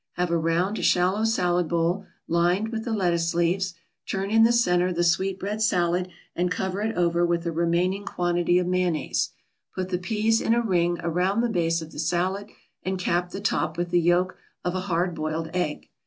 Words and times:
Have 0.13 0.31
a 0.31 0.37
round 0.39 0.83
shallow 0.83 1.23
salad 1.25 1.67
bowl 1.67 2.07
lined 2.27 2.69
with 2.69 2.85
the 2.85 2.91
lettuce 2.91 3.35
leaves, 3.35 3.75
turn 4.09 4.31
in 4.31 4.41
the 4.41 4.51
centre 4.51 4.91
the 4.91 5.03
sweetbread 5.03 5.61
salad 5.61 6.09
and 6.35 6.49
cover 6.49 6.81
it 6.81 6.97
over 6.97 7.23
with 7.23 7.43
the 7.43 7.51
remaining 7.51 8.03
quantity 8.03 8.57
of 8.57 8.65
mayonnaise. 8.65 9.29
Put 9.75 9.89
the 9.89 9.99
peas 9.99 10.41
in 10.41 10.55
a 10.55 10.65
ring 10.65 10.97
around 11.03 11.41
the 11.41 11.49
base 11.49 11.83
of 11.83 11.91
the 11.91 11.99
salad, 11.99 12.49
and 12.81 12.97
cap 12.97 13.29
the 13.29 13.39
top 13.41 13.77
with 13.77 13.89
the 13.91 14.01
yolk 14.01 14.35
of 14.65 14.73
a 14.73 14.79
hard 14.89 15.13
boiled 15.13 15.51
egg. 15.53 15.87